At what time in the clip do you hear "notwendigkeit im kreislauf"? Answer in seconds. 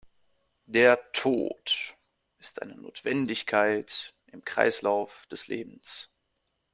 2.75-5.27